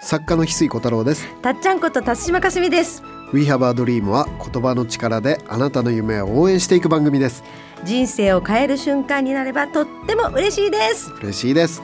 [0.00, 1.26] 作家の翡翠小太郎です。
[1.42, 3.02] たっちゃんこと辰島かすみです。
[3.32, 7.42] We Have a Dream は言葉の力であなたの夢を応援していく番組です。
[7.84, 11.10] 人生を変える瞬間になればとっても嬉しいです。
[11.20, 11.82] 嬉しいです。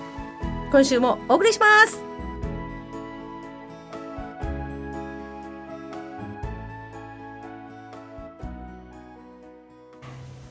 [0.71, 2.03] 今週もお送りします。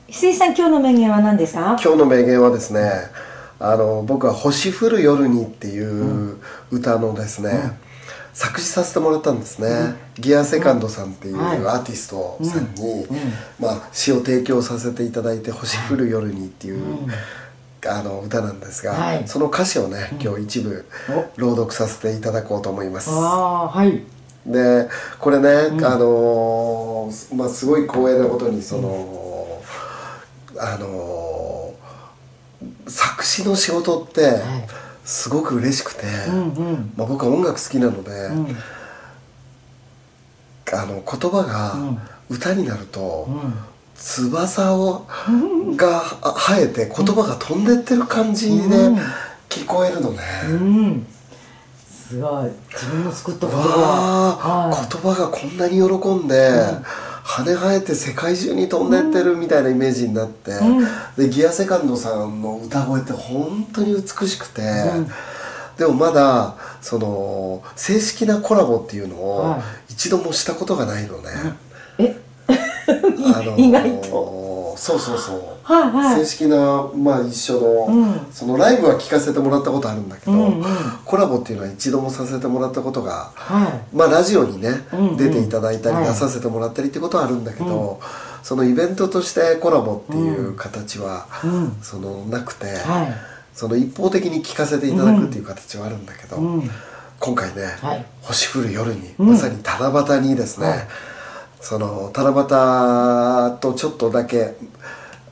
[0.08, 1.78] 翡翠さん今日の名言は何ですか？
[1.82, 2.90] 今日の名言はですね
[3.58, 6.38] あの僕は「星降る夜に」っていう
[6.70, 7.78] 歌のですね、
[8.32, 11.38] 作詞させてもらったんですね、ギアセカンドさんっていう
[11.68, 13.06] アーティストさんに、
[13.60, 16.82] まあ、詩を提供させていただいて「星降る夜に」っていう、
[17.86, 19.22] あの歌なんですが、はい。
[19.26, 20.84] その歌詞をね今日一部
[21.36, 23.10] 朗読させていただこうと思います。
[23.10, 24.02] はい。
[24.46, 24.88] で
[25.20, 25.48] これね、
[25.84, 29.62] あのーまあすごい光栄なことにその、
[30.58, 31.54] あのー
[32.86, 34.40] 作詞の仕事って
[35.04, 36.92] すごく嬉しくて、うんうん。
[36.96, 38.56] まあ、僕は音楽好きなので、ん。
[40.72, 41.76] あの言葉が
[42.28, 43.54] 歌になると、うん。
[43.96, 45.06] 翼を
[45.76, 48.98] があ生えて言葉が飛んでってる感じでうん。
[49.48, 50.18] 聞こえるのね。
[50.48, 51.06] うん。
[51.78, 52.50] すごい。
[52.72, 54.88] 自分の作った言葉はい。
[54.90, 56.50] 言葉がこんなに喜んで、
[57.24, 60.84] 羽生えて世界中に飛んでってるみたいなイメージになって、ん。
[61.16, 64.62] でギアセカンドさんの歌声って本当に美しくて、
[65.78, 71.30] でもまだその正式なコラボっていうのをは一度もしたことがないのね。
[71.98, 72.20] え？
[73.34, 74.43] あの意外と
[74.76, 75.42] そうそうそう。
[75.62, 76.18] はいはい。
[76.20, 78.26] 正式な、まあ、一緒の、うん。
[78.32, 80.64] そのライブは聴かせてもらったことあるんだけど、うんうん。
[81.04, 83.96] コラボっていうのは一度もさせてもらったことがはい。
[83.96, 85.16] まあラジオにね、うんうん。
[85.16, 86.04] 出ていただいたりはい。
[86.06, 88.00] 出させてもらったりってことはあるんだけど、
[88.42, 91.76] そのイベントとしてコラボっていう形は、うん。
[91.82, 93.14] そのなくて、はい。
[93.54, 96.70] その一方的に聞かせていただくっていう形はあるんだけど、うん
[97.20, 98.04] 今回ね、はい。
[98.20, 100.78] 星降る夜に、うんまさに七夕にですね、はい
[101.64, 104.54] その七夕とちょっとだけ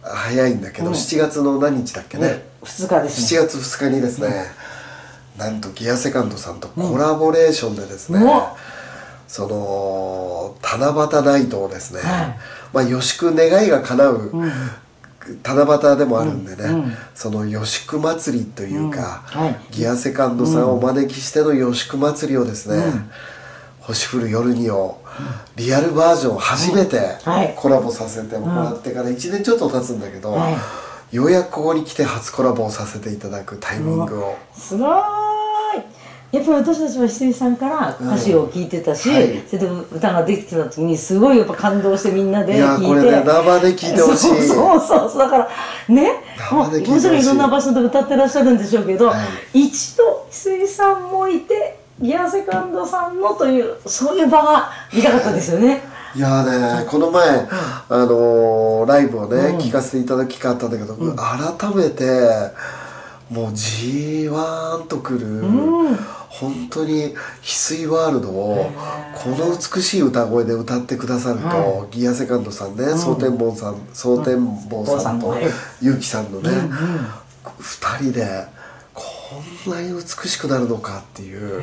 [0.03, 0.95] 早いんだけど、うん。
[0.95, 2.27] 7月の何日だっけね？
[2.27, 3.41] ね二日ですね。
[3.41, 4.47] 7月2日にですね、
[5.37, 8.57] なんとギアセカンドさんとコラボレーションでですね、うんうわ
[9.29, 12.39] その七夕ナイトをですね、はい。
[12.73, 14.51] まあよしく願いが叶う、うん。
[15.43, 16.93] 七夕でもあるんでね、うんうん。
[17.15, 19.41] そのよしく祭りというか、うん。
[19.43, 19.57] はい。
[19.71, 23.11] ギアセカンドさんをお招きしてのよしく祭りをですね、うん
[23.83, 24.99] 星降る夜にを
[25.57, 27.55] リアルバージョン初めてはい。
[27.57, 30.51] コラボさせてもらってから1年ちょっと経つんだけど、は
[31.13, 31.17] い。
[31.17, 34.93] ようやくここに来て初コラボをさせていただくタイミングを、すごーい。
[36.33, 39.17] やっぱり私たちは翡翠さんから歌詞を聞いてたし、うん。
[39.17, 39.43] はい。
[39.47, 44.29] それで歌ができてた時にすごいやっぱ感動してみんなでいや聞いてこれね生で聞いてほしい。
[44.29, 45.19] そうそうそうそう。
[45.19, 45.49] だから
[45.89, 46.13] ね
[46.51, 49.17] もちろんいろんな場所で歌ってらっしゃるんでしょうけど、は
[49.53, 55.83] 一度翡翠さんもいてギアセカンドさんもというそういう場が見たかったですよね。
[56.15, 62.05] いやーねこの前、あのーライブをね、聞かせていただく機会あったんだけど、改めて
[63.31, 65.97] もうじわーんとくる、うん。
[66.29, 68.71] 本当に翡翠ワールドを
[69.15, 75.45] この美しい歌声で歌ってくださると、はギアセカンドさんね蒼天坊さん蒼天坊さんとうんはい
[75.81, 76.71] ゆうきさんのね、うん。
[77.59, 78.47] 二人で
[79.65, 81.63] こんなに美しくなるのかっていう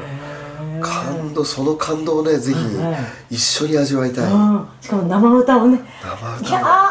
[0.81, 2.91] 感動その感動をねぜひは
[3.29, 4.67] い一緒に味わいたい、うん。
[4.81, 5.79] しかも生歌をね。
[6.01, 6.89] 生いや歌をー。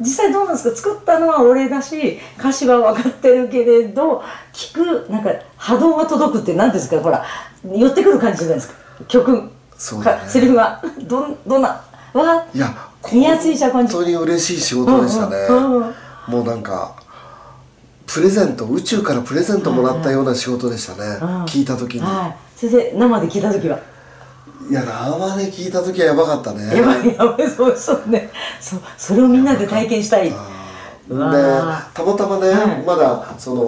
[0.00, 0.76] 実際どうなんですか？
[0.76, 4.22] 作ったのは俺だし歌詞は分かってるけれど
[4.52, 6.98] 聞くなんか波動が届くって何ですか？
[7.00, 7.24] ほら
[7.70, 8.74] 寄ってくる感じじゃないですか？
[9.08, 9.50] 曲。
[9.76, 10.22] そうだね。
[10.22, 10.82] かセリフが。
[11.02, 11.82] どんどんな？
[12.14, 12.74] わいや
[13.12, 15.94] 見やすいじゃん本当に嬉しい仕事でしたね、うんうんうん。
[16.28, 16.96] もうなんか
[18.12, 22.58] プレゼント宇宙からプレゼントもらったような仕事でしたね、うん聞いた時に、はい。
[22.58, 23.78] それで生で聞いた時は？
[24.68, 26.76] いや生で聞いた時はやばかったね。
[26.76, 28.30] やばいやばいそうそうね。
[28.60, 30.30] そうそれをみんなで体験したい。
[30.30, 32.04] でた。
[32.04, 32.84] またまね、はい。
[32.84, 33.60] まだその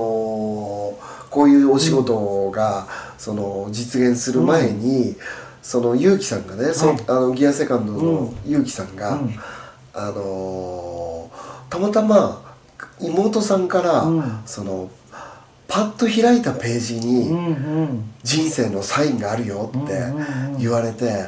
[1.30, 2.86] こういうお仕事が、
[3.18, 5.16] その実現する前に、
[5.62, 6.96] その結城さんがね、そはい。
[7.08, 8.34] あのギアセカンドのうん。
[8.44, 9.34] 結城さんが、うん。
[9.94, 11.30] あの
[11.70, 12.51] たまたま
[13.02, 14.40] 妹さんから、うん。
[14.46, 14.90] その
[15.68, 17.30] パッと開いたページに、
[18.22, 20.02] 人生のサインがあるよって
[20.58, 21.26] 言われて、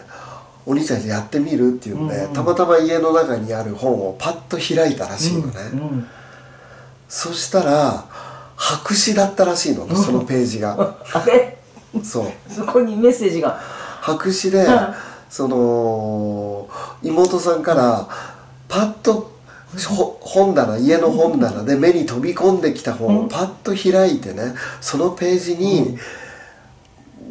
[0.66, 2.32] お兄ちゃんやってみるって言うんで、うんうん。
[2.32, 6.08] たまたま家の中にある本をパッと開いたらしいのね、うんうん。
[7.08, 8.06] そしたら
[8.56, 10.96] 白紙だったらしいのねそのページが。
[11.12, 11.58] あれ？
[12.02, 12.52] そう。
[12.52, 13.58] そこにメッセージが？
[14.00, 14.94] 白紙でうん。
[15.30, 16.68] その
[17.02, 18.08] 妹さんから
[18.68, 19.33] パッとほ
[20.20, 25.98] 本棚家の本棚で目に飛び込んできた本をパッと開いてねそのページに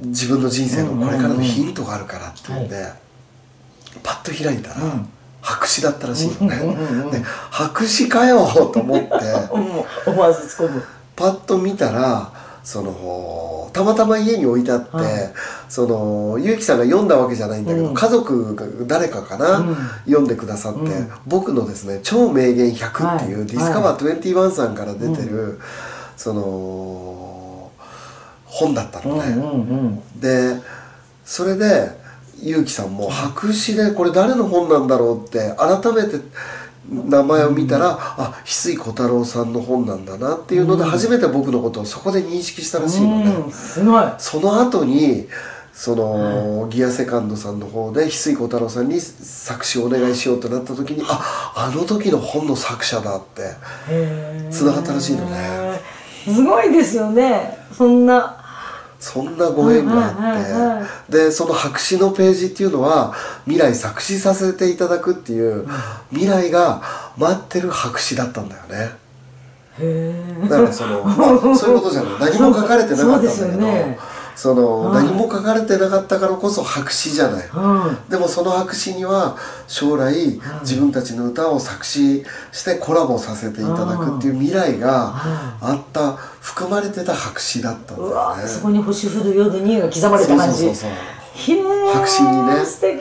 [0.06, 2.92] 自分の人生のこれからのヒントがあるからっていうんで、
[4.02, 4.76] パッと開いたら、
[5.42, 9.10] 白紙だったらしいのね、で白紙かよと思って
[10.10, 10.84] 思わず突っ込む。
[11.16, 12.32] パッと見たら
[12.64, 15.34] そのたまたま家に置いてあって、はい。
[15.68, 17.94] その結城さんが読んだわけじゃないんだけど、うん。
[17.94, 19.76] 家族が誰かかな、うん。
[20.06, 21.12] 読んでくださって、うん。
[21.28, 25.60] 僕のですね「超名言100」っていう、はいディスカバー21さんから出てる、
[26.16, 27.72] その
[28.46, 29.26] 本だったのね。
[29.32, 29.52] うんうんう
[30.20, 30.20] ん。
[30.20, 30.62] で
[31.26, 32.02] それで
[32.44, 36.18] 結城さんも白紙でこれ誰の本なんだろうって改めて
[36.90, 44.06] 名前を見たら、あ翡翠小太郎さんの本なんだなっていうので初めて僕のことをそこで認識したらしいのね、うんすごい。
[44.18, 45.28] その後に
[45.74, 53.42] その、ギアセカンドさんの方で翡翠小太郎さんに作詞をお願いしようとなった時にああの時の本の作者だって
[53.90, 54.50] へー。
[54.50, 55.80] 繋がったらしいのね。
[56.26, 57.58] すごいですよね。
[57.76, 58.43] そんな
[59.04, 63.14] そんなご縁があって、でその白紙のページっていうのは
[63.44, 65.68] 未来作詞させていただくっていう
[66.10, 66.82] 未来が
[67.18, 68.92] 待ってる白紙だったんだよね。
[69.82, 72.32] へだからその、まあ、そういうことじゃない。
[72.32, 73.58] 何も書かれてなかったんだけど
[74.36, 75.06] その、はい。
[75.06, 79.38] 何も書かれてなかったからこそ白紙じゃない、うんでもその白紙には
[79.68, 80.14] 将来
[80.62, 85.14] 自分たちの歌を作詞してコラボさせていただくっていう未来が
[85.62, 86.34] あった。
[86.44, 90.58] 含まれてた白紙だったんだうよねわそこに星降る夜にが刻まれた感じ。
[90.58, 90.92] そうそうそう
[91.94, 92.66] 白紙にね。
[92.66, 93.00] 素敵。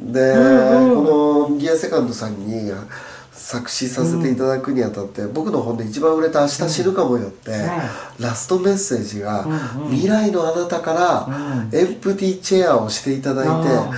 [0.00, 1.04] で、うんうん。
[1.04, 2.72] このギアセカンドさんに
[3.38, 7.62] 作詞させていただくにあたって、僕の本で一番売れた「明日死ぬかもよ」って、はい。
[8.18, 9.54] ラストメッセージが、うんう
[9.86, 11.26] ん未来のあなたから
[11.72, 11.78] うん。
[11.78, 13.90] エンプティチェアをしていただいて、あ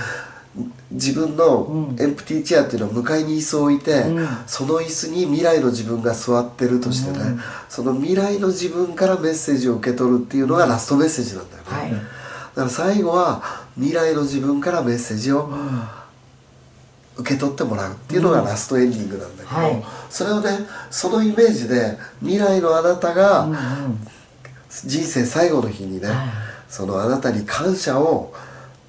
[0.91, 1.95] 自分のうん。
[1.99, 4.27] エンプティチェアっていうのは向かいに椅子を置いて、うん。
[4.45, 7.39] その椅子に未来の自分が座ってるとしてね、うん。
[7.67, 11.91] その未来の自分からメッセージを受け取るっていうのがラストメッセージなんだよね、はい。
[11.91, 12.03] だか
[12.63, 13.41] ら最後は
[13.75, 15.49] 未来の自分からメッセージを
[17.21, 19.83] 受け取ってもらうっていうのがラストエンディングなんだけど、はい。
[20.09, 20.49] それをね
[20.89, 23.57] そのイメージで未来のあなたがうんうん。
[24.85, 26.17] 人生最後の日にね、はい。
[26.69, 28.33] そのあなたに感謝を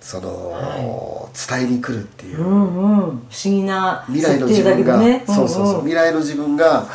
[0.01, 2.41] その、伝えに来るっていう。
[2.41, 3.01] う、んうん。
[3.01, 5.25] 不思議な未来の自分が、どね。
[5.27, 6.87] そうそうそう、んん未来の自分が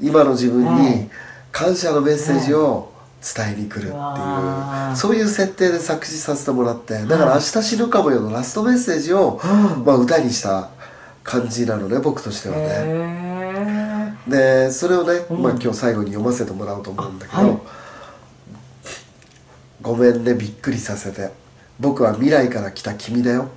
[0.00, 1.10] 今の自分はにい。
[1.52, 9.46] 感謝のメッセージを伝えに来るっていう、そういう設定で作詞させてもらってだから「明日死ぬかもよ」のラストメッセージを、う
[9.80, 9.84] ん。
[9.84, 10.68] まあ、歌にした
[11.24, 12.62] 感じなのね僕としてはね。
[12.68, 15.42] へでそれをね、うん。
[15.42, 17.58] まあ、今日最後に読ませてもらおうと思うんだけど「はい。
[19.82, 21.30] ごめんねびっくりさせて。
[21.78, 23.48] 僕は未来から来た君だよ。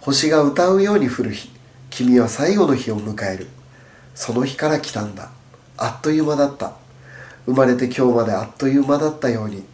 [0.00, 1.50] 星が歌うように降る日。
[1.90, 3.48] 君は最後の日を迎える。
[4.14, 5.30] その日から来たんだ。
[5.76, 6.72] あっという間だった
[7.50, 9.64] 生まれて今日まであっという間だったように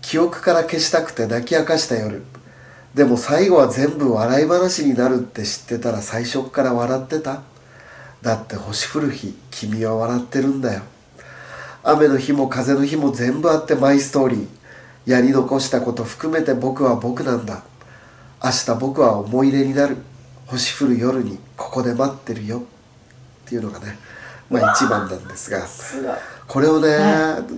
[0.00, 2.22] 記憶から消したくて泣き明かした夜
[2.94, 7.42] でも最後は全部笑い話になるって知ってたら最初っから笑ってた。
[8.20, 10.82] だって星降る日君は笑ってるんだよ。
[11.84, 14.48] 雨の日も風の日も全部あってマイストーリー。
[15.06, 17.62] やり残したこと含めて僕は僕なんだ。
[18.42, 19.96] 明日僕は思い出になる。
[20.46, 22.58] 星降る夜にここで待ってるよ。
[22.58, 22.62] っ
[23.48, 23.98] ていうのがね
[24.50, 25.60] まあ一番なんですが
[26.46, 26.98] これをね、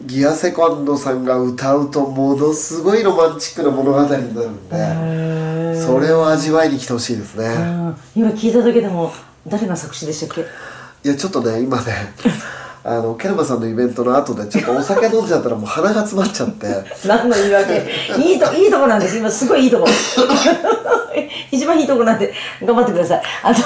[0.04, 7.46] ギアセコンドさんが歌うとものすごいロマンチックな物語になるんでそれを味わいに来てほしいですね。
[7.46, 7.96] うん。
[8.14, 9.10] 今聞いただけでも
[9.48, 10.42] 誰が作詞でしたっけ？
[10.42, 12.12] いやちょっとね今ね
[12.84, 16.66] あのケルマさんのイベントの後でちょっとお酒飲んじゃったらもう鼻が詰まっちゃって。
[17.06, 17.72] 何の言い訳？
[18.22, 19.16] いいといいとこなんです。
[19.16, 19.86] 今すごいいいとこ。
[21.50, 23.22] 一番いいとこなんで頑張ってください。
[23.42, 23.56] あの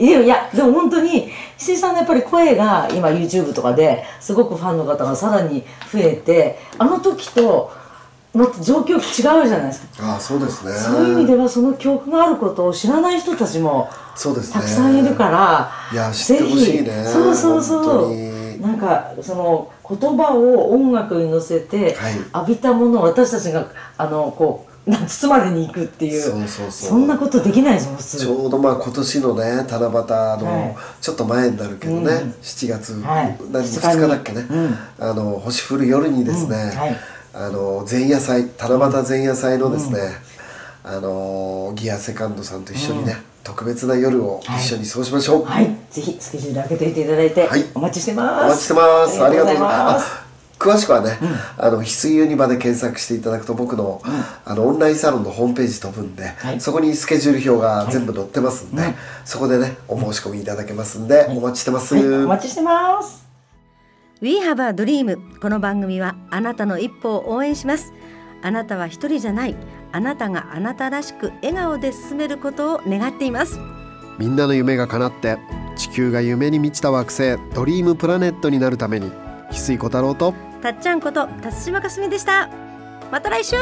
[0.00, 7.70] いやいやでも本当に石井さんのやっぱり声が今 YouTube とかですごくファンの方がさらに増えてあの時と
[8.32, 10.12] また状況違うじゃないですか。
[10.12, 10.72] ああそうですね。
[10.72, 14.54] そういう意味ではその曲があることを知らない人たちもそうですね。
[14.54, 17.04] たくさんいるからいや知ってほしいね。
[17.04, 18.14] そうそうそう。
[18.14, 18.62] に。
[18.62, 22.14] なんかその言葉を音楽に乗せてはい。
[22.34, 23.66] 浴びたものを私たちが
[23.98, 26.20] あのこう包まれに行くっていう。
[26.20, 26.98] そうそうそう。
[26.98, 30.76] んなことできないですよ普ち通ょうどまあ今年のね七夕のはい。
[31.00, 33.38] ちょっと前になるけどね、うん7月、はい。
[33.50, 34.78] 何2 2日だっけね、うん。
[34.98, 36.78] あの星降る夜にですね、うん。
[36.78, 36.96] はい。
[37.32, 40.00] あの前夜祭七夕前夜祭のですね、
[40.82, 45.76] あのギアセカンドさんと一緒にね、特別な夜を一緒に過ごしましょう、はい。
[45.90, 47.64] ぜひスケジュール開けておいていただいて、はい。
[47.74, 48.44] お待ちしてます。
[48.44, 49.24] お待ちしてます。
[49.24, 50.29] ありがとうございます。
[50.60, 51.18] 詳しくはね、
[51.56, 54.02] あの翡翠ユニバで検索していただくと僕の,、
[54.44, 56.60] あのオンラインサロンのホームページ飛ぶんで、はい。
[56.60, 58.94] そこにスケジュール表が全部載ってますんで、はい。
[59.24, 63.26] そこでねお申し込みいただけますんで、お待ちしてます、はい、お待ちしてます。
[64.20, 67.94] We have a dream この番組はあなたの一歩を応援します。
[68.42, 69.56] あなたは一人じゃない。
[69.92, 73.58] あなたがあなたらしく笑顔で進めることを願っています。
[74.18, 75.38] みんなの夢が叶って
[75.76, 79.10] 地球が夢に満ちた惑星ドリームプラネットになるために
[79.50, 82.48] 翡翠小太郎とたっちゃんこと辰島かすみでした。
[83.10, 83.56] また来週。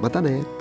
[0.00, 0.57] またね。